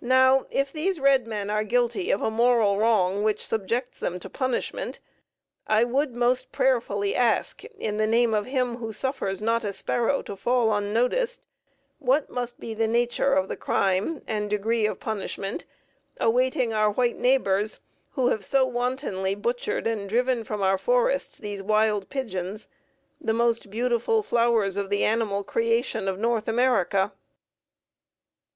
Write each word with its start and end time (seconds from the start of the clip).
Now, 0.00 0.44
if 0.52 0.72
these 0.72 1.00
red 1.00 1.26
men 1.26 1.50
are 1.50 1.64
guilty 1.64 2.12
of 2.12 2.22
a 2.22 2.30
moral 2.30 2.78
wrong 2.78 3.24
which 3.24 3.44
subjects 3.44 3.98
them 3.98 4.20
to 4.20 4.30
punishment, 4.30 5.00
I 5.66 5.82
would 5.82 6.14
most 6.14 6.52
prayerfully 6.52 7.16
ask 7.16 7.64
in 7.64 7.96
the 7.96 8.06
name 8.06 8.34
of 8.34 8.46
Him 8.46 8.76
who 8.76 8.92
suffers 8.92 9.42
not 9.42 9.64
a 9.64 9.72
sparrow 9.72 10.22
to 10.22 10.36
fall 10.36 10.72
unnoticed, 10.72 11.42
what 11.98 12.30
must 12.30 12.60
be 12.60 12.72
the 12.72 12.86
nature 12.86 13.34
of 13.34 13.48
the 13.48 13.56
crime 13.56 14.22
and 14.28 14.48
degree 14.48 14.86
of 14.86 15.00
punishment 15.00 15.66
awaiting 16.20 16.72
our 16.72 16.92
white 16.92 17.16
neighbors 17.16 17.80
who 18.12 18.28
have 18.28 18.44
so 18.44 18.64
wantonly 18.64 19.34
butchered 19.34 19.88
and 19.88 20.08
driven 20.08 20.44
from 20.44 20.62
our 20.62 20.78
forests 20.78 21.36
these 21.38 21.64
wild 21.64 22.08
pigeons, 22.08 22.68
the 23.20 23.32
most 23.32 23.70
beautiful 23.72 24.22
flowers 24.22 24.76
of 24.76 24.88
the 24.88 25.02
animal 25.02 25.42
creation 25.42 26.06
of 26.06 26.16
North 26.16 26.46
America. 26.46 27.10